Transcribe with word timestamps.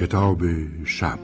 کتاب 0.00 0.42
شب 0.84 1.18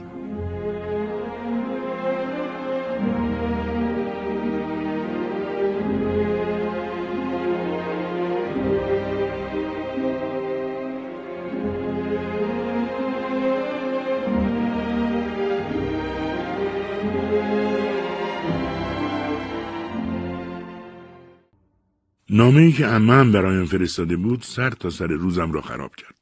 نامه 22.29 22.61
ای 22.61 22.71
که 22.71 22.87
امم 22.87 23.31
برایم 23.31 23.65
فرستاده 23.65 24.17
بود 24.17 24.41
سر 24.41 24.69
تا 24.69 24.89
سر 24.89 25.07
روزم 25.07 25.51
را 25.51 25.61
خراب 25.61 25.95
کرد. 25.95 26.15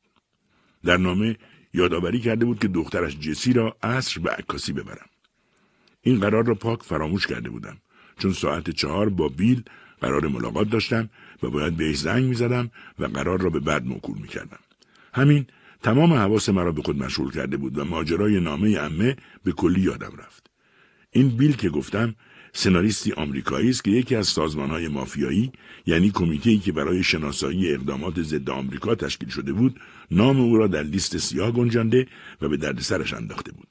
در 0.84 0.98
نامه 0.98 1.38
یادآوری 1.74 2.20
کرده 2.20 2.46
بود 2.46 2.60
که 2.60 2.68
دخترش 2.68 3.20
جسی 3.20 3.54
را 3.54 3.78
عصر 3.84 4.20
به 4.20 4.30
عکاسی 4.30 4.74
ببرم. 4.74 5.10
این 6.02 6.20
قرار 6.20 6.46
را 6.46 6.56
پاک 6.56 6.84
فراموش 6.84 7.28
کرده 7.28 7.50
بودم 7.50 7.78
چون 8.20 8.34
ساعت 8.34 8.70
چهار 8.70 9.10
با 9.10 9.28
بیل 9.28 9.64
قرار 10.02 10.28
ملاقات 10.28 10.70
داشتم 10.70 11.10
و 11.44 11.50
باید 11.50 11.78
بهش 11.78 11.98
زنگ 11.98 12.26
می‌زدم 12.26 12.72
و 13.00 13.06
قرار 13.06 13.42
را 13.42 13.50
به 13.50 13.60
بعد 13.60 13.86
موکول 13.86 14.18
می‌کردم. 14.18 14.60
همین 15.14 15.46
تمام 15.84 16.14
حواس 16.14 16.50
مرا 16.50 16.72
به 16.72 16.82
خود 16.82 17.04
مشغول 17.04 17.32
کرده 17.32 17.58
بود 17.58 17.78
و 17.78 17.86
ماجرای 17.86 18.40
نامه 18.40 18.78
امه 18.80 19.16
به 19.44 19.52
کلی 19.52 19.82
یادم 19.82 20.16
رفت. 20.18 20.50
این 21.12 21.30
بیل 21.30 21.56
که 21.56 21.70
گفتم 21.70 22.16
سناریستی 22.54 23.12
آمریکایی 23.12 23.70
است 23.70 23.84
که 23.84 23.92
یکی 23.92 24.16
از 24.16 24.28
سازمانهای 24.28 24.88
مافیایی 24.88 25.52
یعنی 25.86 26.12
کمیته 26.12 26.58
که 26.58 26.72
برای 26.72 27.04
شناسایی 27.04 27.74
اقدامات 27.74 28.22
ضد 28.22 28.50
آمریکا 28.50 28.96
تشکیل 28.96 29.30
شده 29.30 29.54
بود 29.54 29.80
نام 30.12 30.42
او 30.42 30.58
را 30.58 30.68
در 30.68 30.84
لیست 30.84 31.18
سیاه 31.18 31.52
گنجانده 31.52 32.08
و 32.42 32.50
به 32.50 32.58
دردسرش 32.58 33.14
انداخته 33.14 33.52
بود. 33.52 33.68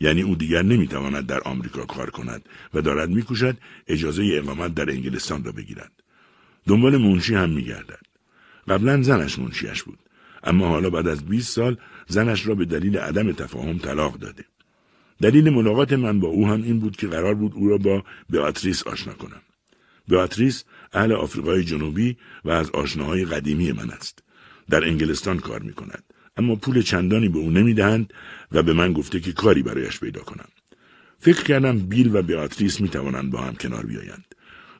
یعنی 0.00 0.22
او 0.22 0.34
دیگر 0.34 0.62
نمی‌تواند 0.62 1.26
در 1.26 1.40
آمریکا 1.40 1.84
کار 1.84 2.10
کند 2.10 2.48
و 2.74 2.82
دارد 2.82 3.10
میکوشد 3.10 3.56
اجازه 3.86 4.30
اقامت 4.32 4.74
در 4.74 4.90
انگلستان 4.90 5.44
را 5.44 5.52
بگیرد. 5.52 5.92
دنبال 6.66 6.96
منشی 6.96 7.34
هم 7.34 7.50
میگردد. 7.50 8.00
قبلا 8.68 9.02
زنش 9.02 9.38
منشیش 9.38 9.82
بود. 9.82 9.98
اما 10.44 10.68
حالا 10.68 10.90
بعد 10.90 11.08
از 11.08 11.24
20 11.24 11.54
سال 11.54 11.76
زنش 12.08 12.46
را 12.46 12.54
به 12.54 12.64
دلیل 12.64 12.98
عدم 12.98 13.32
تفاهم 13.32 13.78
طلاق 13.78 14.18
داده. 14.18 14.44
دلیل 15.22 15.50
ملاقات 15.50 15.92
من 15.92 16.20
با 16.20 16.28
او 16.28 16.46
هم 16.46 16.62
این 16.62 16.80
بود 16.80 16.96
که 16.96 17.06
قرار 17.06 17.34
بود 17.34 17.52
او 17.54 17.68
را 17.68 17.78
با 17.78 18.04
بیاتریس 18.30 18.82
آشنا 18.86 19.12
کنم. 19.12 19.42
بیاتریس 20.08 20.64
اهل 20.92 21.12
آفریقای 21.12 21.64
جنوبی 21.64 22.16
و 22.44 22.50
از 22.50 22.70
آشناهای 22.70 23.24
قدیمی 23.24 23.72
من 23.72 23.90
است. 23.90 24.22
در 24.70 24.84
انگلستان 24.84 25.38
کار 25.38 25.62
می 25.62 25.72
کند. 25.72 26.04
اما 26.36 26.56
پول 26.56 26.82
چندانی 26.82 27.28
به 27.28 27.38
او 27.38 27.50
نمی 27.50 27.74
دهند 27.74 28.12
و 28.52 28.62
به 28.62 28.72
من 28.72 28.92
گفته 28.92 29.20
که 29.20 29.32
کاری 29.32 29.62
برایش 29.62 30.00
پیدا 30.00 30.20
کنم. 30.20 30.48
فکر 31.18 31.42
کردم 31.42 31.78
بیل 31.78 32.16
و 32.16 32.22
بیاتریس 32.22 32.80
می 32.80 32.88
توانند 32.88 33.30
با 33.30 33.40
هم 33.40 33.54
کنار 33.54 33.86
بیایند. 33.86 34.24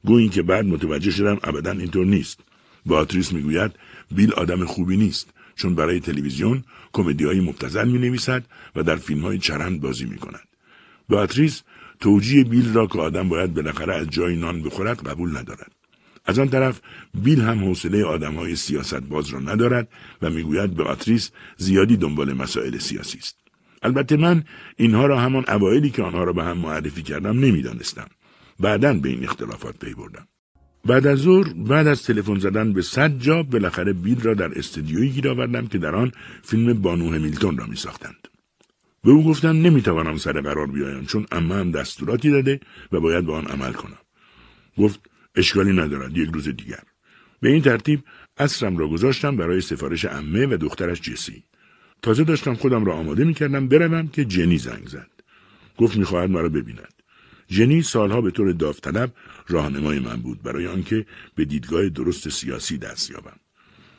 گویی 0.04 0.28
که 0.28 0.42
بعد 0.42 0.64
متوجه 0.64 1.10
شدم 1.10 1.38
ابدا 1.44 1.70
اینطور 1.70 2.06
نیست. 2.06 2.40
بیاتریس 2.86 3.32
می‌گوید 3.32 3.72
بیل 4.10 4.32
آدم 4.32 4.64
خوبی 4.64 4.96
نیست 4.96 5.30
چون 5.54 5.74
برای 5.74 6.00
تلویزیون 6.00 6.64
کمدی 6.92 7.24
های 7.24 7.40
مبتزل 7.40 7.88
می 7.88 7.98
نویسد 7.98 8.44
و 8.76 8.82
در 8.82 8.96
فیلم 8.96 9.20
های 9.20 9.38
چرند 9.38 9.80
بازی 9.80 10.04
می 10.04 10.16
کند. 10.16 10.48
بیاتریس 11.08 11.62
توجیه 12.00 12.44
بیل 12.44 12.74
را 12.74 12.86
که 12.86 12.98
آدم 12.98 13.28
باید 13.28 13.54
بالاخره 13.54 13.94
از 13.94 14.10
جای 14.10 14.36
نان 14.36 14.62
بخورد 14.62 15.08
قبول 15.08 15.36
ندارد. 15.36 15.81
از 16.24 16.38
آن 16.38 16.48
طرف 16.48 16.80
بیل 17.14 17.40
هم 17.40 17.64
حوصله 17.64 18.04
آدم 18.04 18.34
های 18.34 18.56
سیاست 18.56 18.94
باز 19.00 19.28
را 19.28 19.38
ندارد 19.38 19.88
و 20.22 20.30
می‌گوید 20.30 20.76
بیاتریس 20.76 21.30
زیادی 21.56 21.96
دنبال 21.96 22.32
مسائل 22.32 22.78
سیاسی 22.78 23.18
است. 23.18 23.36
البته 23.82 24.16
من 24.16 24.44
اینها 24.76 25.06
را 25.06 25.20
همان 25.20 25.44
اوایلی 25.48 25.90
که 25.90 26.02
آنها 26.02 26.24
را 26.24 26.32
به 26.32 26.44
هم 26.44 26.58
معرفی 26.58 27.02
کردم 27.02 27.38
نمی‌دانستم. 27.38 28.06
بعدا 28.60 28.94
به 28.94 29.08
این 29.08 29.24
اختلافات 29.24 29.78
پی 29.78 29.94
بردم. 29.94 30.26
بعد 30.84 31.06
از 31.06 31.18
ظهر 31.18 31.52
بعد 31.52 31.86
از 31.86 32.02
تلفن 32.02 32.38
زدن 32.38 32.72
به 32.72 32.82
صد 32.82 33.18
جا 33.18 33.42
بالاخره 33.42 33.92
بیل 33.92 34.20
را 34.20 34.34
در 34.34 34.58
استدیویی 34.58 35.10
گیر 35.10 35.28
آوردم 35.28 35.66
که 35.66 35.78
در 35.78 35.94
آن 35.94 36.12
فیلم 36.42 36.82
بانو 36.82 37.10
همیلتون 37.10 37.56
را 37.58 37.66
می 37.66 37.76
ساختند. 37.76 38.28
به 39.04 39.10
او 39.10 39.24
گفتم 39.24 39.48
نمی‌توانم 39.48 40.16
سر 40.16 40.40
قرار 40.40 40.66
بیایم 40.66 41.04
چون 41.04 41.26
اما 41.32 41.54
هم 41.54 41.70
دستوراتی 41.70 42.30
داده 42.30 42.60
و 42.92 43.00
باید 43.00 43.26
به 43.26 43.32
آن 43.32 43.46
عمل 43.46 43.72
کنم. 43.72 43.98
گفت 44.78 45.00
اشکالی 45.34 45.72
ندارد 45.72 46.18
یک 46.18 46.30
روز 46.32 46.48
دیگر. 46.48 46.82
به 47.40 47.48
این 47.48 47.62
ترتیب 47.62 48.02
اصرم 48.36 48.76
را 48.76 48.88
گذاشتم 48.88 49.36
برای 49.36 49.60
سفارش 49.60 50.04
امه 50.04 50.46
و 50.46 50.56
دخترش 50.56 51.00
جسی. 51.00 51.44
تازه 52.02 52.24
داشتم 52.24 52.54
خودم 52.54 52.84
را 52.84 52.94
آماده 52.94 53.24
می‌کردم 53.24 53.68
بروم 53.68 54.08
که 54.08 54.24
جنی 54.24 54.58
زنگ 54.58 54.86
زد. 54.86 55.10
گفت 55.76 55.96
می‌خواهد 55.96 56.30
مرا 56.30 56.48
ببیند. 56.48 56.92
جنی 57.48 57.82
سالها 57.82 58.20
به 58.20 58.30
طور 58.30 58.52
داوطلب 58.52 59.12
راهنمای 59.48 59.98
من 59.98 60.16
بود 60.16 60.42
برای 60.42 60.66
آنکه 60.66 61.06
به 61.34 61.44
دیدگاه 61.44 61.88
درست 61.88 62.28
سیاسی 62.28 62.78
دست 62.78 63.10
یابم. 63.10 63.36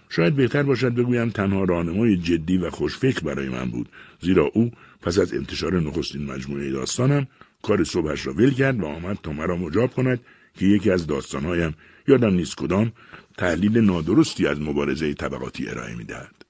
شاید 0.09 0.35
بهتر 0.35 0.63
باشد 0.63 0.95
بگویم 0.95 1.29
تنها 1.29 1.63
راهنمای 1.63 2.17
جدی 2.17 2.57
و 2.57 2.69
خوشفکر 2.69 3.19
برای 3.19 3.49
من 3.49 3.71
بود 3.71 3.89
زیرا 4.21 4.51
او 4.53 4.71
پس 5.01 5.19
از 5.19 5.33
انتشار 5.33 5.79
نخستین 5.79 6.25
مجموعه 6.25 6.71
داستانم 6.71 7.27
کار 7.61 7.83
صبحش 7.83 8.27
را 8.27 8.33
ول 8.33 8.51
کرد 8.51 8.79
و 8.79 8.85
آمد 8.85 9.17
تا 9.23 9.31
مرا 9.31 9.57
مجاب 9.57 9.93
کند 9.93 10.19
که 10.57 10.65
یکی 10.65 10.91
از 10.91 11.07
داستانهایم 11.07 11.75
یادم 12.07 12.33
نیست 12.33 12.55
کدام 12.55 12.91
تحلیل 13.37 13.77
نادرستی 13.77 14.47
از 14.47 14.61
مبارزه 14.61 15.13
طبقاتی 15.13 15.69
ارائه 15.69 15.95
می‌دهد. 15.95 16.45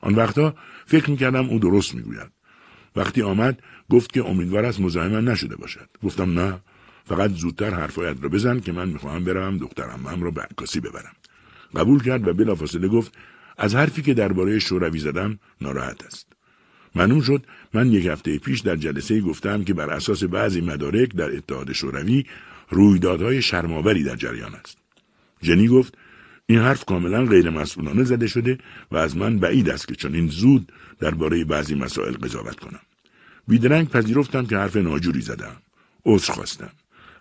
آن 0.00 0.14
وقتا 0.14 0.54
فکر 0.86 1.10
می‌کردم 1.10 1.48
او 1.48 1.58
درست 1.58 1.94
می‌گوید. 1.94 2.30
وقتی 2.96 3.22
آمد 3.22 3.62
گفت 3.90 4.12
که 4.12 4.24
امیدوار 4.24 4.64
است 4.64 4.80
مزاحمم 4.80 5.30
نشده 5.30 5.56
باشد. 5.56 5.88
گفتم 6.02 6.40
نه 6.40 6.60
فقط 7.04 7.30
زودتر 7.30 7.70
حرفایت 7.70 8.16
را 8.22 8.28
بزن 8.28 8.60
که 8.60 8.72
من 8.72 8.88
می‌خواهم 8.88 9.24
برم 9.24 9.58
دخترم 9.58 10.22
را 10.24 10.30
به 10.30 10.42
عکاسی 10.42 10.80
ببرم. 10.80 11.12
قبول 11.74 12.02
کرد 12.02 12.28
و 12.28 12.34
بلافاصله 12.34 12.88
گفت 12.88 13.12
از 13.58 13.74
حرفی 13.74 14.02
که 14.02 14.14
درباره 14.14 14.58
شوروی 14.58 14.98
زدم 14.98 15.38
ناراحت 15.60 16.04
است. 16.04 16.26
معلوم 16.94 17.20
شد 17.20 17.46
من 17.74 17.92
یک 17.92 18.06
هفته 18.06 18.38
پیش 18.38 18.60
در 18.60 18.76
جلسه 18.76 19.20
گفتم 19.20 19.64
که 19.64 19.74
بر 19.74 19.90
اساس 19.90 20.24
بعضی 20.24 20.60
مدارک 20.60 21.14
در 21.14 21.36
اتحاد 21.36 21.72
شوروی 21.72 22.24
رویدادهای 22.68 23.42
شرماوری 23.42 24.02
در 24.02 24.16
جریان 24.16 24.54
است. 24.54 24.78
جنی 25.42 25.68
گفت 25.68 25.98
این 26.46 26.58
حرف 26.58 26.84
کاملا 26.84 27.24
غیر 27.24 27.50
مسئولانه 27.50 28.04
زده 28.04 28.26
شده 28.26 28.58
و 28.90 28.96
از 28.96 29.16
من 29.16 29.38
بعید 29.38 29.70
است 29.70 29.88
که 29.88 29.94
چنین 29.94 30.28
زود 30.28 30.72
درباره 30.98 31.44
بعضی 31.44 31.74
مسائل 31.74 32.12
قضاوت 32.12 32.60
کنم. 32.60 32.80
بیدرنگ 33.48 33.88
پذیرفتم 33.88 34.46
که 34.46 34.56
حرف 34.56 34.76
ناجوری 34.76 35.20
زدم. 35.20 35.56
عذر 36.04 36.32
خواستم. 36.32 36.70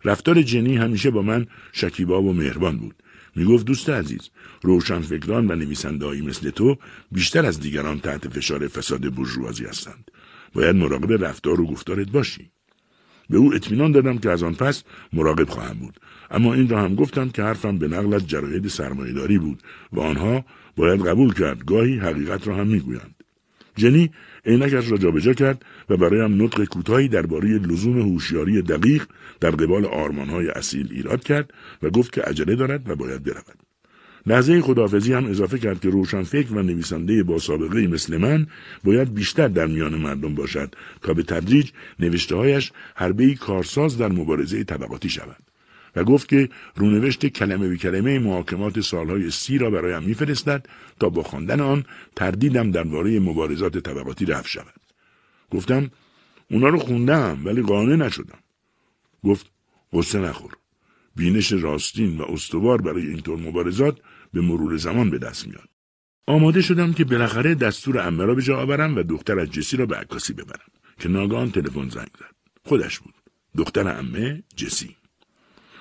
رفتار 0.06 0.42
جنی 0.42 0.78
همیشه 0.78 1.12
با 1.12 1.22
من 1.22 1.48
شکیبا 1.72 2.22
و 2.22 2.34
مهربان 2.34 2.78
بود. 2.78 2.96
می‌گفت 3.36 3.66
دوست 3.66 3.90
عزیز 3.90 4.30
روشنفکران 4.62 5.52
و 5.52 5.56
نویسندههایی 5.56 6.22
مثل 6.22 6.50
تو 6.50 6.78
بیشتر 7.12 7.46
از 7.46 7.60
دیگران 7.60 8.00
تحت 8.00 8.28
فشار 8.28 8.68
فساد 8.68 9.16
برجوازی 9.16 9.66
هستند. 9.66 10.12
باید 10.54 10.76
مراقب 10.76 11.26
رفتار 11.26 11.62
و 11.62 11.68
گفتارت 11.68 12.12
باشی. 12.12 12.52
به 13.30 13.38
او 13.38 13.54
اطمینان 13.54 13.92
دادم 13.92 14.18
که 14.18 14.30
از 14.30 14.44
آن 14.44 14.54
پس 14.54 14.84
مراقب 15.14 15.50
خواهم 15.50 15.78
بود. 15.78 16.00
اما 16.32 16.54
این 16.54 16.70
را 16.70 16.82
هم 16.82 16.96
گفتم 16.96 17.30
که 17.30 17.44
حرفم 17.44 17.78
به 17.78 17.88
نقل 17.88 18.14
از 18.14 18.28
جراید 18.28 18.68
سرمایهداری 18.68 19.38
بود 19.38 19.64
و 19.94 20.00
آنها 20.00 20.46
باید 20.76 21.08
قبول 21.08 21.34
کرد 21.34 21.66
گاهی 21.66 21.98
حقیقت 21.98 22.48
را 22.48 22.56
هم 22.56 22.68
می‌گویند. 22.68 23.16
جنی 23.76 24.12
عینکش 24.46 24.92
را 24.92 24.98
جابجا 24.98 25.34
کرد 25.34 25.66
و 25.90 25.98
برایم 25.98 26.44
نطق 26.44 26.64
کوتاهی 26.64 27.08
درباره 27.08 27.50
لزوم 27.50 28.02
هوشیاری 28.02 28.62
دقیق 28.62 29.06
در 29.40 29.52
قبال 29.52 29.86
آرمانهای 29.86 30.48
اصیل 30.50 30.88
ایراد 30.92 31.24
کرد 31.24 31.54
و 31.84 31.90
گفت 31.90 32.14
که 32.14 32.22
عجله 32.22 32.56
دارد 32.56 32.90
و 32.90 32.96
باید 32.96 33.24
برود. 33.24 33.65
لحظه 34.28 34.62
خداحافظی 34.62 35.14
هم 35.14 35.26
اضافه 35.26 35.60
کرد 35.60 35.80
که 35.80 35.90
روشنفکر 35.90 36.54
و 36.54 36.64
نویسنده 36.64 37.24
با 37.24 37.40
سابقه 37.40 37.88
مثل 37.88 38.18
من 38.18 38.48
باید 38.84 39.14
بیشتر 39.14 39.48
در 39.48 39.68
میان 39.68 39.96
مردم 39.96 40.36
باشد 40.36 40.76
تا 41.02 41.14
به 41.14 41.24
تدریج 41.24 41.72
نوشتههایش 42.00 42.72
حربهای 42.96 43.36
کارساز 43.36 43.98
در 43.98 44.12
مبارزه 44.12 44.64
طبقاتی 44.64 45.10
شود. 45.10 45.38
و 45.96 46.04
گفت 46.04 46.30
که 46.30 46.50
رونوشت 46.76 47.26
کلمه 47.26 47.68
به 47.68 47.78
کلمه 47.78 48.20
محاکمات 48.20 48.82
سالهای 48.82 49.32
سی 49.32 49.58
را 49.58 49.70
برایم 49.70 50.04
میفرستد 50.04 50.66
تا 51.00 51.10
با 51.10 51.24
خواندن 51.24 51.60
آن 51.60 51.86
تردیدم 52.16 52.72
درباره 52.72 53.20
مبارزات 53.20 53.78
طبقاتی 53.78 54.26
رفت 54.26 54.48
شود. 54.48 54.74
گفتم 55.52 55.92
اونا 56.52 56.70
رو 56.70 56.78
خوندم 56.78 57.42
ولی 57.46 57.62
قانع 57.62 57.96
نشدم. 57.96 58.40
گفت 59.24 59.52
قصه 59.94 60.20
نخور. 60.20 60.52
بینش 61.16 61.52
راستین 61.52 62.18
و 62.18 62.24
استوار 62.24 62.82
برای 62.82 63.08
اینطور 63.08 63.40
مبارزات 63.40 63.98
به 64.36 64.42
مرور 64.42 64.78
زمان 64.78 65.10
به 65.10 65.18
دست 65.18 65.48
میاد. 65.48 65.70
آماده 66.28 66.62
شدم 66.62 66.94
که 66.94 67.04
بالاخره 67.04 67.56
دستور 67.56 68.00
امه 68.00 68.26
را 68.26 68.36
به 68.36 68.42
جا 68.42 68.58
آورم 68.58 68.98
و 68.98 69.04
دختر 69.04 69.40
از 69.40 69.52
جسی 69.52 69.78
را 69.78 69.86
به 69.86 69.96
عکاسی 69.96 70.34
ببرم 70.34 70.72
که 71.00 71.10
ناگهان 71.10 71.52
تلفن 71.52 71.90
زنگ 71.90 72.10
زد. 72.20 72.36
خودش 72.64 73.00
بود. 73.00 73.14
دختر 73.58 73.88
امه 73.88 74.44
جسی. 74.56 74.96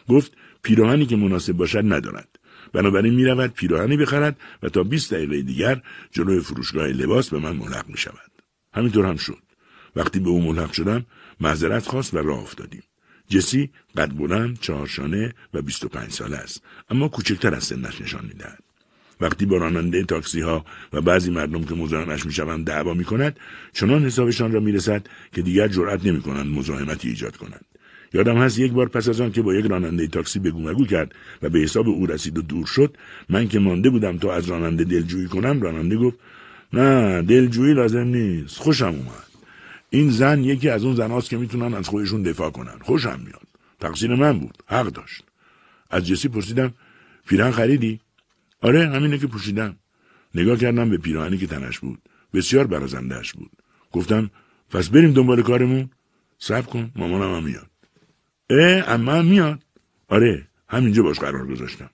گفت 0.09 0.33
پیراهنی 0.63 1.07
که 1.07 1.17
مناسب 1.17 1.53
باشد 1.53 1.93
ندارد. 1.93 2.29
بنابراین 2.73 3.15
می‌رود 3.15 3.51
پیراهنی 3.51 3.97
بخرد 3.97 4.37
و 4.63 4.69
تا 4.69 4.83
20 4.83 5.15
دقیقه 5.15 5.43
دیگر 5.43 5.83
جلوی 6.13 6.41
فروشگاه 6.41 6.87
لباس 6.87 7.31
به 7.31 7.39
من 7.39 7.57
ملحق 7.57 7.89
می 7.89 7.99
شود. 7.99 8.31
همینطور 8.75 9.07
هم 9.07 9.17
شد. 9.17 9.43
وقتی 9.97 10.21
به 10.21 10.29
او 10.29 10.43
ملحق 10.43 10.73
شدم 10.73 11.07
معذرت 11.41 11.87
خواست 11.87 12.15
و 12.15 12.19
راه 12.19 12.43
افتادیم. 12.43 12.83
جسی 13.29 13.71
قد 13.97 14.11
بلند 14.17 14.59
چهارشانه 14.61 15.35
و 15.55 15.63
25 15.63 16.11
ساله 16.11 16.37
است. 16.37 16.63
اما 16.91 17.09
کوچکتر 17.09 17.55
از 17.55 17.65
سنش 17.65 18.01
نشان 18.01 18.25
می‌دهد. 18.25 18.63
وقتی 19.21 19.47
با 19.47 19.57
راننده 19.57 20.05
تاکسی 20.05 20.41
ها 20.41 20.65
و 20.93 21.01
بعضی 21.01 21.31
مردم 21.31 21.65
که 21.65 21.75
مزاحمش 21.75 22.27
می‌شوند 22.27 22.67
دعوا 22.67 22.95
می 22.95 23.05
کند 23.05 23.37
چنان 23.73 24.05
حسابشان 24.05 24.53
را 24.53 24.61
می‌رسد 24.61 25.07
که 25.33 25.43
دیگر 25.43 25.69
جرأت 25.69 26.07
نمی 26.07 26.21
کنند 26.21 26.47
مزاحمتی 26.47 27.09
ایجاد 27.09 27.37
کنند. 27.37 27.65
یادم 28.15 28.37
هست 28.37 28.59
یک 28.59 28.73
بار 28.73 28.89
پس 28.89 29.09
از 29.09 29.21
آن 29.21 29.33
که 29.33 29.43
با 29.43 29.55
یک 29.55 29.67
راننده 29.67 30.07
تاکسی 30.07 30.39
بگو 30.39 30.61
مگو 30.63 30.87
کرد 30.87 31.15
و 31.43 31.49
به 31.49 31.59
حساب 31.59 31.89
او 31.89 32.07
رسید 32.07 32.39
و 32.39 32.43
دور 32.43 32.67
شد 32.67 32.97
من 33.29 33.49
که 33.49 33.59
مانده 33.59 33.91
بودم 33.91 34.19
تا 34.19 34.35
از 34.35 34.47
راننده 34.47 34.85
دلجویی 34.85 35.27
کنم 35.27 35.63
راننده 35.63 35.97
گفت 35.97 36.19
نه 36.73 37.23
دلجویی 37.23 37.75
لازم 37.75 38.07
نیست 38.07 38.59
خوشم 38.59 38.87
اومد. 38.87 39.34
این 39.95 40.11
زن 40.11 40.45
یکی 40.45 40.69
از 40.69 40.85
اون 40.85 40.95
زناست 40.95 41.31
که 41.31 41.37
می‌تونن 41.37 41.75
از 41.75 41.89
خودشون 41.89 42.23
دفاع 42.23 42.51
کنن. 42.51 42.79
خوشم 42.83 43.21
میاد. 43.21 43.49
تقصیر 43.81 44.15
من 44.15 44.39
بود. 44.39 44.59
حق 44.67 44.87
داشت. 44.87 45.25
از 45.91 46.07
جسی 46.07 46.29
پرسیدم 46.29 46.75
پیرن 47.27 47.51
خریدی؟ 47.51 48.01
آره 48.61 48.89
همینه 48.89 49.19
که 49.19 49.27
پوشیدم. 49.27 49.77
نگاه 50.35 50.57
کردم 50.57 50.91
به 50.91 50.99
پیراهنی 50.99 51.39
که 51.39 51.47
تنش 51.47 51.79
بود. 51.79 51.99
بسیار 52.35 52.67
برازندهش 52.67 53.33
بود. 53.33 53.51
گفتم 53.93 54.31
پس 54.71 54.89
بریم 54.89 55.13
دنبال 55.13 55.43
کارمون؟ 55.43 55.91
صبر 56.39 56.67
کن 56.67 56.91
مامانم 56.97 57.35
هم 57.37 57.45
میاد. 57.45 57.71
اه 58.51 58.89
اما 58.89 59.13
هم 59.13 59.27
میاد. 59.27 59.63
آره 60.09 60.49
همینجا 60.69 61.03
باش 61.03 61.19
قرار 61.19 61.47
گذاشتم. 61.47 61.91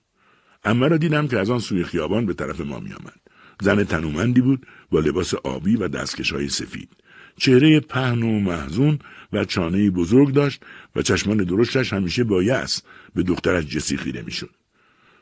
اما 0.63 0.87
را 0.87 0.97
دیدم 0.97 1.27
که 1.27 1.39
از 1.39 1.49
آن 1.49 1.59
سوی 1.59 1.83
خیابان 1.83 2.25
به 2.25 2.33
طرف 2.33 2.61
ما 2.61 2.79
میآمد. 2.79 3.19
زن 3.61 3.83
تنومندی 3.83 4.41
بود 4.41 4.67
با 4.91 4.99
لباس 4.99 5.33
آبی 5.33 5.75
و 5.75 5.87
دستکش 5.87 6.33
های 6.33 6.49
سفید. 6.49 6.89
چهره 7.37 7.79
پهن 7.79 8.23
و 8.23 8.39
محزون 8.39 8.99
و 9.33 9.45
چانه 9.45 9.89
بزرگ 9.89 10.33
داشت 10.33 10.61
و 10.95 11.01
چشمان 11.01 11.37
درشتش 11.37 11.93
همیشه 11.93 12.23
با 12.23 12.43
یأس 12.43 12.81
به 13.15 13.23
دخترش 13.23 13.65
جسی 13.65 13.97
خیره 13.97 14.21
می‌شد. 14.21 14.49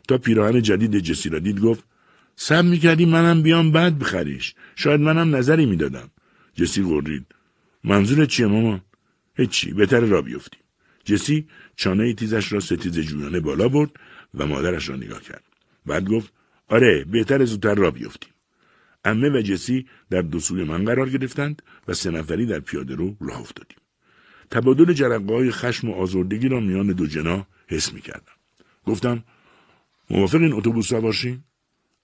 تا 0.08 0.18
پیراهن 0.18 0.62
جدید 0.62 1.00
جسی 1.00 1.30
را 1.30 1.40
دید 1.40 1.60
گفت 1.60 1.84
سب 2.36 2.66
می‌کردی 2.66 3.06
منم 3.06 3.42
بیام 3.42 3.72
بعد 3.72 4.00
بخریش. 4.00 4.56
شاید 4.76 5.02
منم 5.02 5.36
نظری 5.36 5.66
می‌دادم. 5.66 6.10
جسی 6.56 6.84
غرید. 6.84 7.26
منظور 7.84 8.26
چیه 8.26 8.48
ماما? 8.48 8.82
هیچی 9.36 9.74
بهتر 9.74 10.00
را 10.00 10.22
بیفتیم. 10.22 10.60
جسی 11.04 11.48
چانه 11.76 12.14
تیزش 12.14 12.54
را 12.54 12.60
ستیز 12.60 13.00
جویانه 13.00 13.40
بالا 13.40 13.70
برد 13.70 13.92
و 14.34 14.46
مادرش 14.46 14.90
را 14.90 14.96
نگاه 14.96 15.22
کرد. 15.22 15.44
بعد 15.86 16.06
گفت 16.10 16.34
آره 16.68 17.06
بهتر 17.12 17.46
زودتر 17.46 17.76
را 17.76 17.92
بیفتیم. 17.92 18.29
امه 19.06 19.30
و 19.30 19.42
جسی 19.42 19.86
در 20.10 20.22
دو 20.22 20.40
سوی 20.40 20.64
من 20.64 20.86
قرار 20.86 21.10
گرفتند 21.10 21.62
و 21.88 21.94
سه 21.94 22.12
نفری 22.12 22.46
در 22.46 22.60
پیاده 22.60 22.96
رو 22.96 23.18
راه 23.22 23.42
افتادیم. 23.42 23.78
تبادل 24.52 24.94
جرقه 24.94 25.34
های 25.34 25.52
خشم 25.52 25.90
و 25.90 25.94
آزردگی 25.94 26.48
را 26.48 26.60
میان 26.60 26.88
دو 26.88 27.08
جنا 27.08 27.48
حس 27.68 27.94
می 27.94 28.02
کردم. 28.02 28.34
گفتم 28.86 29.24
موافق 30.10 30.42
این 30.42 30.54
اتوبوس 30.54 30.94
را 30.94 31.02
باشیم؟ 31.02 31.46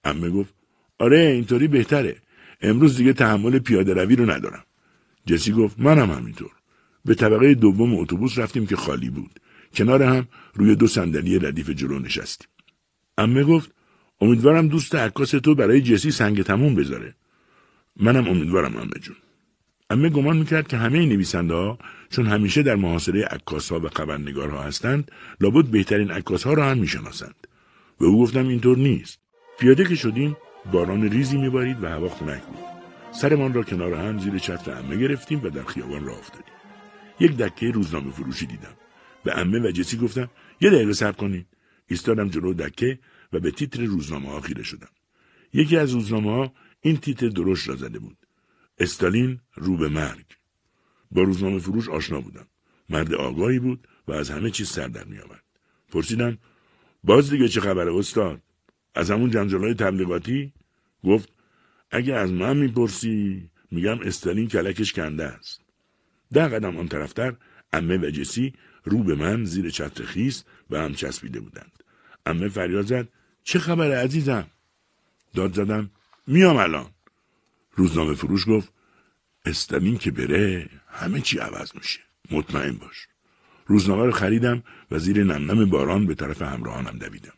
امه 0.04 0.30
گفت 0.30 0.54
آره 0.98 1.18
اینطوری 1.18 1.68
بهتره. 1.68 2.16
امروز 2.60 2.96
دیگه 2.96 3.12
تحمل 3.12 3.58
پیاده 3.58 3.94
روی 3.94 4.16
رو 4.16 4.30
ندارم. 4.30 4.64
جسی 5.26 5.52
گفت 5.52 5.80
منم 5.80 6.10
همینطور. 6.10 6.50
به 7.04 7.14
طبقه 7.14 7.54
دوم 7.54 7.94
اتوبوس 7.94 8.38
رفتیم 8.38 8.66
که 8.66 8.76
خالی 8.76 9.10
بود. 9.10 9.40
کنار 9.74 10.02
هم 10.02 10.28
روی 10.54 10.76
دو 10.76 10.86
صندلی 10.86 11.38
ردیف 11.38 11.70
جلو 11.70 11.98
نشستیم. 11.98 12.48
امه 13.18 13.44
گفت 13.44 13.74
امیدوارم 14.20 14.68
دوست 14.68 14.94
عکاس 14.94 15.30
تو 15.30 15.54
برای 15.54 15.80
جسی 15.80 16.10
سنگ 16.10 16.42
تموم 16.42 16.74
بذاره. 16.74 17.14
منم 17.96 18.28
امیدوارم 18.28 18.76
امه 18.76 18.98
جون. 19.02 19.16
امه 19.90 20.08
گمان 20.08 20.36
می‌کرد 20.36 20.68
که 20.68 20.76
همه 20.76 21.06
نویسنده 21.06 21.54
ها 21.54 21.78
چون 22.10 22.26
همیشه 22.26 22.62
در 22.62 22.76
محاصره 22.76 23.24
عکاس 23.24 23.72
ها 23.72 23.80
و 23.80 23.88
خبرنگارها 23.88 24.62
هستند 24.62 25.12
لابد 25.40 25.64
بهترین 25.64 26.10
عکاس 26.10 26.44
ها 26.44 26.52
را 26.52 26.70
هم 26.70 26.78
می‌شناسند. 26.78 27.46
و 28.00 28.04
او 28.04 28.22
گفتم 28.22 28.48
اینطور 28.48 28.78
نیست. 28.78 29.18
پیاده 29.58 29.84
که 29.84 29.94
شدیم 29.94 30.36
باران 30.72 31.10
ریزی 31.10 31.36
میبارید 31.36 31.84
و 31.84 31.88
هوا 31.88 32.08
خنک 32.08 32.42
بود. 32.42 32.64
سرمان 33.12 33.52
را 33.54 33.62
کنار 33.62 33.94
هم 33.94 34.18
زیر 34.18 34.38
چتر 34.38 34.72
امه 34.72 34.96
گرفتیم 34.96 35.40
و 35.44 35.50
در 35.50 35.64
خیابان 35.64 36.04
راه 36.04 36.18
افتادیم. 36.18 36.54
یک 37.20 37.36
دکه 37.36 37.70
روزنامه 37.70 38.10
فروشی 38.10 38.46
دیدم. 38.46 38.76
به 39.24 39.38
امه 39.38 39.68
و 39.68 39.70
جسی 39.70 39.96
گفتم 39.96 40.30
یه 40.60 40.70
دقیقه 40.70 40.92
صبر 40.92 41.12
کنید. 41.12 41.46
ایستادم 41.86 42.28
جلو 42.28 42.54
دکه 42.54 42.98
و 43.32 43.40
به 43.40 43.50
تیتر 43.50 43.84
روزنامه 43.84 44.28
ها 44.28 44.40
خیره 44.40 44.62
شدم. 44.62 44.90
یکی 45.52 45.76
از 45.76 45.90
روزنامه 45.90 46.30
ها 46.30 46.52
این 46.80 46.96
تیتر 46.96 47.28
درشت 47.28 47.68
را 47.68 47.76
زده 47.76 47.98
بود. 47.98 48.16
استالین 48.78 49.40
رو 49.54 49.76
به 49.76 49.88
مرگ. 49.88 50.24
با 51.10 51.22
روزنامه 51.22 51.58
فروش 51.58 51.88
آشنا 51.88 52.20
بودم. 52.20 52.46
مرد 52.88 53.14
آگاهی 53.14 53.58
بود 53.58 53.88
و 54.08 54.12
از 54.12 54.30
همه 54.30 54.50
چیز 54.50 54.68
سر 54.68 54.88
در 54.88 55.04
می 55.04 55.18
آورد. 55.18 55.44
پرسیدم 55.88 56.38
باز 57.04 57.30
دیگه 57.30 57.48
چه 57.48 57.60
خبره 57.60 57.94
استاد؟ 57.94 58.42
از 58.94 59.10
همون 59.10 59.30
جنجالای 59.30 59.74
تبلیغاتی؟ 59.74 60.52
گفت 61.04 61.32
اگه 61.90 62.14
از 62.14 62.32
من 62.32 62.56
می‌پرسی 62.56 63.50
میگم 63.70 64.00
استالین 64.00 64.48
کلکش 64.48 64.92
کنده 64.92 65.24
است. 65.24 65.60
ده 66.32 66.48
قدم 66.48 66.76
آن 66.76 66.88
طرفتر 66.88 67.36
امه 67.72 67.98
و 67.98 68.10
جسی 68.10 68.54
رو 68.84 69.02
به 69.02 69.14
من 69.14 69.44
زیر 69.44 69.70
چتر 69.70 70.04
خیس 70.04 70.44
و 70.70 70.78
هم 70.78 70.94
چسبیده 70.94 71.40
بودند. 71.40 71.82
امه 72.26 72.48
فریاد 72.48 72.86
زد 72.86 73.08
چه 73.44 73.58
خبره 73.58 73.96
عزیزم؟ 73.96 74.46
داد 75.34 75.54
زدم 75.54 75.90
میام 76.26 76.56
الان. 76.56 76.90
روزنامه 77.74 78.14
فروش 78.14 78.48
گفت 78.48 78.72
استالین 79.44 79.98
که 79.98 80.10
بره 80.10 80.68
همه 80.88 81.20
چی 81.20 81.38
عوض 81.38 81.74
میشه. 81.74 82.00
مطمئن 82.30 82.72
باش. 82.72 83.08
روزنامه 83.66 84.04
رو 84.04 84.10
خریدم 84.10 84.62
و 84.90 84.98
زیر 84.98 85.24
نمنم 85.24 85.70
باران 85.70 86.06
به 86.06 86.14
طرف 86.14 86.42
همراهانم 86.42 86.98
دویدم. 86.98 87.32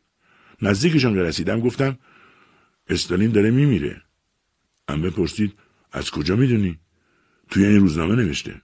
نزدیکشان 0.63 1.15
که 1.15 1.21
رسیدم 1.21 1.61
گفتم 1.61 1.99
استالین 2.89 3.31
داره 3.31 3.51
میمیره. 3.51 4.03
امه 4.89 5.11
پرسید 5.11 5.53
از 5.93 6.11
کجا 6.11 6.37
می‌دونی؟ 6.37 6.79
توی 7.51 7.65
این 7.67 7.81
روزنامه 7.81 8.15
نوشته. 8.15 8.63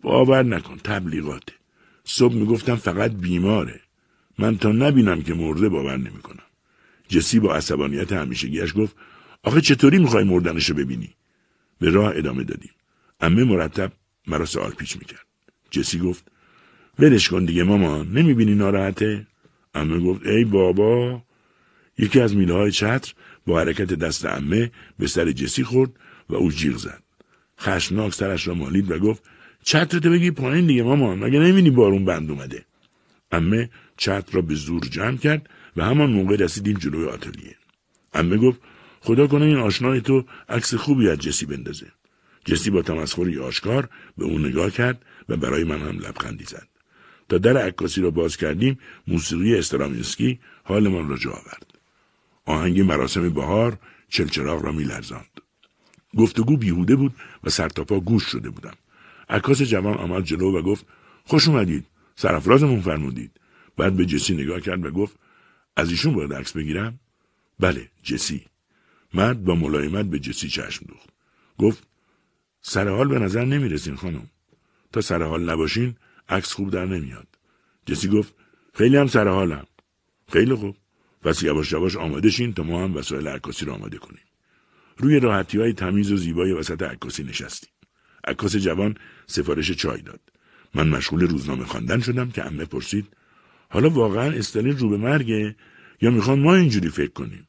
باور 0.00 0.42
نکن 0.42 0.76
تبلیغاته. 0.76 1.52
صبح 2.04 2.34
می‌گفتم 2.34 2.76
فقط 2.76 3.10
بیماره. 3.12 3.80
من 4.38 4.58
تا 4.58 4.72
نبینم 4.72 5.22
که 5.22 5.34
مرده 5.34 5.68
باور 5.68 5.96
نمی‌کنم. 5.96 6.42
جسی 7.08 7.40
با 7.40 7.54
عصبانیت 7.54 8.12
همیشگیش 8.12 8.74
گفت 8.76 8.96
آخه 9.42 9.60
چطوری 9.60 9.98
می‌خوای 9.98 10.24
مردنشو 10.24 10.74
ببینی؟ 10.74 11.14
به 11.80 11.90
راه 11.90 12.12
ادامه 12.16 12.44
دادیم. 12.44 12.70
امه 13.20 13.44
مرتب 13.44 13.92
مرا 14.26 14.46
سوال 14.46 14.70
پیچ 14.70 14.96
می‌کرد. 14.96 15.26
جسی 15.70 15.98
گفت 15.98 16.24
ولش 16.98 17.28
کن 17.28 17.44
دیگه 17.44 17.62
مامان 17.62 18.12
نمی‌بینی 18.12 18.54
ناراحته؟ 18.54 19.26
امه 19.74 20.00
گفت 20.00 20.26
ای 20.26 20.44
بابا 20.44 21.22
یکی 21.98 22.20
از 22.20 22.36
میله 22.36 22.54
های 22.54 22.70
چتر 22.70 23.14
با 23.46 23.60
حرکت 23.60 23.92
دست 23.94 24.24
امه 24.26 24.70
به 24.98 25.06
سر 25.06 25.32
جسی 25.32 25.64
خورد 25.64 25.90
و 26.28 26.34
او 26.34 26.50
جیغ 26.50 26.76
زد. 26.76 27.02
خشناک 27.60 28.14
سرش 28.14 28.48
را 28.48 28.54
مالید 28.54 28.90
و 28.90 28.98
گفت 28.98 29.22
چترتو 29.62 30.10
بگی 30.10 30.30
پایین 30.30 30.66
دیگه 30.66 30.82
مامان 30.82 31.18
مگه 31.18 31.38
نمی‌بینی 31.38 31.70
بارون 31.70 32.04
بند 32.04 32.30
اومده 32.30 32.65
امه 33.32 33.70
چتر 33.96 34.32
را 34.32 34.42
به 34.42 34.54
زور 34.54 34.80
جمع 34.80 35.16
کرد 35.16 35.50
و 35.76 35.84
همان 35.84 36.10
موقع 36.10 36.36
رسیدیم 36.36 36.78
جلوی 36.78 37.04
آتلیه. 37.04 37.56
امه 38.14 38.36
گفت 38.36 38.60
خدا 39.00 39.26
کنه 39.26 39.44
این 39.44 39.56
آشنای 39.56 40.00
تو 40.00 40.24
عکس 40.48 40.74
خوبی 40.74 41.08
از 41.08 41.18
جسی 41.18 41.46
بندازه. 41.46 41.86
جسی 42.44 42.70
با 42.70 42.82
تمسخری 42.82 43.38
آشکار 43.38 43.88
به 44.18 44.24
اون 44.24 44.46
نگاه 44.46 44.70
کرد 44.70 45.02
و 45.28 45.36
برای 45.36 45.64
من 45.64 45.80
هم 45.80 45.98
لبخندی 45.98 46.44
زد. 46.44 46.68
تا 47.28 47.38
در 47.38 47.56
عکاسی 47.56 48.00
را 48.00 48.10
باز 48.10 48.36
کردیم 48.36 48.78
موسیقی 49.06 49.58
استرامینسکی 49.58 50.40
حالمان 50.64 51.08
را 51.08 51.16
جا 51.16 51.30
آورد. 51.30 51.78
آهنگ 52.44 52.80
مراسم 52.80 53.28
بهار 53.30 53.78
چلچراغ 54.08 54.64
را 54.64 54.72
میلرزاند. 54.72 55.40
گفتگو 56.16 56.56
بیهوده 56.56 56.96
بود 56.96 57.14
و 57.44 57.50
سرتاپا 57.50 58.00
گوش 58.00 58.24
شده 58.24 58.50
بودم. 58.50 58.74
عکاس 59.28 59.62
جوان 59.62 59.94
آمد 59.94 60.24
جلو 60.24 60.58
و 60.58 60.62
گفت 60.62 60.86
خوش 61.24 61.48
اومدید. 61.48 61.86
سرفرازمون 62.16 62.80
فرمودید. 62.80 63.40
بعد 63.76 63.96
به 63.96 64.06
جسی 64.06 64.34
نگاه 64.34 64.60
کرد 64.60 64.86
و 64.86 64.90
گفت 64.90 65.16
از 65.76 65.90
ایشون 65.90 66.14
باید 66.14 66.32
عکس 66.32 66.52
بگیرم؟ 66.52 67.00
بله 67.60 67.88
جسی. 68.02 68.44
مرد 69.14 69.44
با 69.44 69.54
ملایمت 69.54 70.06
به 70.06 70.18
جسی 70.18 70.48
چشم 70.48 70.86
دوخت. 70.88 71.08
گفت 71.58 71.86
سر 72.60 72.88
حال 72.88 73.08
به 73.08 73.18
نظر 73.18 73.44
نمی‌رسین 73.44 73.96
خانم. 73.96 74.30
تا 74.92 75.00
سر 75.00 75.22
حال 75.22 75.50
نباشین 75.50 75.96
عکس 76.28 76.52
خوب 76.52 76.70
در 76.70 76.86
نمیاد. 76.86 77.28
جسی 77.86 78.08
گفت 78.08 78.34
خیلی 78.74 78.96
هم 78.96 79.06
سر 79.06 79.28
حالم. 79.28 79.66
خیلی 80.32 80.54
خوب. 80.54 80.76
پس 81.22 81.42
یواش 81.42 81.72
یواش 81.72 81.96
آماده 81.96 82.30
شین 82.30 82.52
تا 82.54 82.62
ما 82.62 82.84
هم 82.84 82.96
وسایل 82.96 83.28
عکاسی 83.28 83.64
را 83.64 83.74
آماده 83.74 83.98
کنیم. 83.98 84.22
روی 84.96 85.20
راحتی 85.20 85.58
های 85.58 85.72
تمیز 85.72 86.12
و 86.12 86.16
زیبای 86.16 86.52
وسط 86.52 86.82
عکاسی 86.82 87.24
نشستیم. 87.24 87.70
عکاس 88.24 88.56
جوان 88.56 88.94
سفارش 89.26 89.70
چای 89.70 90.02
داد. 90.02 90.20
من 90.76 90.88
مشغول 90.88 91.20
روزنامه 91.20 91.64
خواندن 91.64 92.00
شدم 92.00 92.30
که 92.30 92.46
امه 92.46 92.64
پرسید 92.64 93.06
حالا 93.68 93.90
واقعا 93.90 94.32
استالین 94.32 94.78
رو 94.78 94.88
به 94.88 94.96
مرگه 94.96 95.56
یا 96.00 96.10
می‌خوان 96.10 96.40
ما 96.40 96.54
اینجوری 96.54 96.88
فکر 96.88 97.12
کنیم؟ 97.12 97.48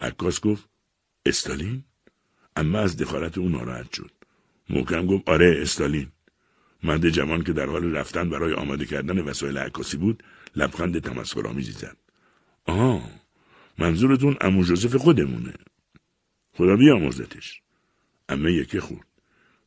عکاس 0.00 0.40
گفت 0.40 0.68
استالین؟ 1.26 1.84
امه 2.56 2.78
از 2.78 2.96
دخالت 2.96 3.38
او 3.38 3.48
ناراحت 3.48 3.92
شد. 3.92 4.10
محکم 4.70 5.06
گفت 5.06 5.28
آره 5.28 5.58
استالین. 5.62 6.08
مرد 6.82 7.10
جوان 7.10 7.44
که 7.44 7.52
در 7.52 7.66
حال 7.66 7.96
رفتن 7.96 8.30
برای 8.30 8.54
آماده 8.54 8.84
کردن 8.84 9.18
وسایل 9.18 9.58
عکاسی 9.58 9.96
بود 9.96 10.22
لبخند 10.56 10.98
تمسخرآمیزی 10.98 11.72
زد. 11.72 11.96
آها 12.64 13.02
منظورتون 13.78 14.36
امو 14.40 14.64
جوزف 14.64 14.96
خودمونه. 14.96 15.54
خدا 16.52 16.76
بیامرزتش. 16.76 17.60
امه 18.28 18.52
یکی 18.52 18.80
خورد. 18.80 19.06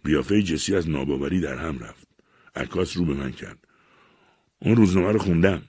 قیافه 0.05 0.41
جسی 0.41 0.75
از 0.75 0.89
ناباوری 0.89 1.39
در 1.39 1.57
هم 1.57 1.79
رفت. 1.79 2.04
عکاس 2.55 2.97
رو 2.97 3.05
به 3.05 3.13
من 3.13 3.31
کرد. 3.31 3.67
اون 4.59 4.75
روزنامه 4.75 5.11
رو 5.11 5.19
خوندم. 5.19 5.61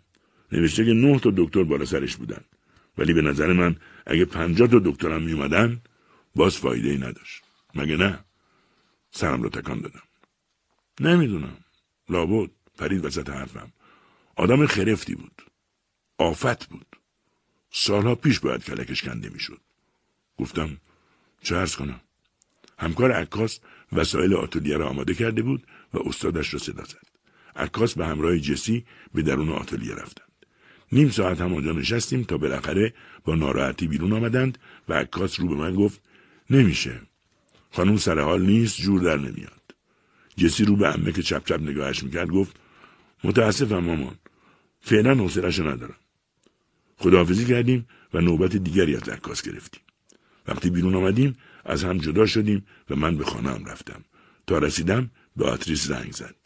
نوشته 0.53 0.85
که 0.85 0.93
نه 0.93 1.19
تا 1.19 1.33
دکتر 1.37 1.65
بالا 1.65 1.85
سرش 1.85 2.17
بودن. 2.17 2.41
ولی 2.99 3.13
به 3.13 3.23
نظر 3.23 3.53
من 3.53 3.77
اگه 4.07 4.25
پنجاه 4.25 4.69
تا 4.69 4.79
دکترم 4.79 5.23
می 5.23 5.33
اومدن 5.33 5.81
باز 6.35 6.57
فایده 6.57 6.89
ای 6.89 6.99
نداشت. 6.99 7.43
مگه 7.75 7.97
نه؟ 7.97 8.25
سرم 9.11 9.43
رو 9.43 9.49
تکان 9.49 9.81
دادم. 9.81 10.03
نمی‌دونم. 11.01 11.57
لابد. 12.09 12.51
پرید 12.79 13.05
وسط 13.05 13.31
حرفم. 13.31 13.73
آدم 14.37 14.67
خرفتی 14.67 15.15
بود. 15.15 15.43
آفت 16.19 16.69
بود. 16.69 16.87
سالها 17.71 18.15
پیش 18.15 18.41
باید 18.41 18.65
کلکش 18.65 19.03
کنده 19.03 19.29
می‌شد. 19.29 19.61
گفتم 20.39 20.77
چه 21.43 21.57
ارز 21.57 21.77
کنم؟ 21.77 22.01
همکار 22.79 23.13
عکاس 23.13 23.61
وسایل 23.93 24.35
آتلیه 24.35 24.77
را 24.77 24.89
آماده 24.89 25.15
کرده 25.15 25.43
بود 25.43 25.67
و 25.97 26.09
استادش 26.09 26.55
را 26.55 26.61
صدا 26.61 26.85
زد. 26.85 27.07
عکاس 27.57 27.95
به 27.95 28.07
همراه 28.07 28.39
جسی 28.39 28.85
به 29.15 29.23
درون 29.23 29.49
آتلیه 29.49 29.95
رفتند. 29.95 30.33
نیم 30.93 31.11
ساعت 31.11 31.41
هم 31.41 31.55
آنجا 31.55 31.73
نشستیم 31.73 32.23
تا 32.23 32.39
بالاخره 32.39 32.95
با 33.25 33.35
ناراحتی 33.35 33.87
بیرون 33.87 34.13
آمدند 34.13 34.59
و 34.89 34.95
عکاس 34.95 35.41
رو 35.41 35.49
به 35.49 35.55
من 35.55 35.75
گفت 35.75 36.01
نمیشه. 36.51 37.01
خانم 37.71 37.97
سر 37.97 38.21
حال 38.21 38.43
نیست 38.43 38.77
جور 38.81 39.03
در 39.03 39.17
نمیاد. 39.17 39.63
جسی 40.37 40.65
رو 40.65 40.77
به 40.77 40.95
امه 40.95 41.13
که 41.13 41.23
چپ 41.23 41.45
چپ 41.45 41.61
نگاهش 41.61 42.03
می‌کرد 42.03 42.29
گفت 42.29 42.57
متاسفم 43.25 43.79
مامان. 43.79 44.15
فعلا 44.81 45.15
حوصلهش 45.15 45.59
ندارم. 45.59 45.97
خداحافظی 46.97 47.45
کردیم 47.45 47.87
و 48.15 48.21
نوبت 48.21 48.57
دیگری 48.57 48.97
از 48.97 49.09
عکاس 49.09 49.43
گرفتیم. 49.43 49.83
وقتی 50.47 50.71
بیرون 50.71 50.95
آمدیم 50.95 51.37
از 51.65 51.85
هم 51.85 51.99
جدا 51.99 52.27
شدیم 52.27 52.67
و 52.91 52.97
من 52.97 53.17
به 53.17 53.25
خانهام 53.25 53.65
رفتم. 53.65 54.05
تا 54.47 54.59
رسیدم 54.59 55.11
به 55.37 55.45
آتریس 55.45 55.87
زنگ 55.87 56.13
زد. 56.13 56.37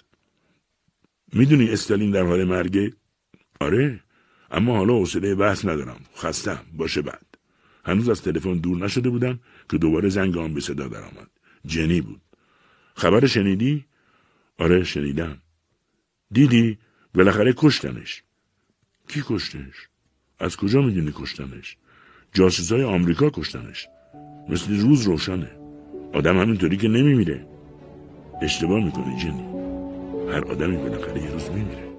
می‌دونی 1.32 1.70
استالین 1.70 2.10
در 2.10 2.22
حال 2.22 2.44
مرگه؟ 2.44 2.92
آره 3.60 4.00
اما 4.50 4.76
حالا 4.76 4.94
حوصله 4.94 5.34
بحث 5.34 5.64
ندارم. 5.64 6.00
خستم. 6.16 6.64
باشه 6.72 7.02
بعد. 7.02 7.26
هنوز 7.84 8.08
از 8.08 8.22
تلفن 8.22 8.54
دور 8.58 8.84
نشده 8.84 9.10
بودم 9.10 9.40
که 9.70 9.78
دوباره 9.78 10.08
زنگ 10.08 10.36
آن 10.36 10.54
به 10.54 10.60
صدا 10.60 10.88
درآمد. 10.88 11.30
جنی 11.66 12.00
بود. 12.00 12.20
خبر 12.94 13.26
شنیدی؟ 13.26 13.84
آره 14.58 14.84
شنیدم. 14.84 15.38
دیدی؟ 16.32 16.78
بالاخره 17.14 17.54
کشتنش 17.56 18.22
کی 19.08 19.22
کشتنش 19.26 19.88
از 20.38 20.56
کجا 20.56 20.82
می‌دونی 20.82 21.12
کشتنش 21.14 21.76
جاسوسای 22.32 22.82
آمریکا 22.82 23.30
کشتنش 23.30 23.86
مثل 24.48 24.80
روز 24.80 25.02
روشنه. 25.02 25.50
آدم 26.12 26.40
همینطوری 26.40 26.76
که 26.76 26.88
نمیمیره. 26.88 27.46
اشتباه 28.42 28.80
می‌کنه 28.80 29.16
جنی. 29.16 29.44
هر 30.32 30.44
آدمی 30.44 30.76
بالاخره 30.76 31.22
یه 31.22 31.30
روز 31.30 31.50
میمیره. 31.50 31.89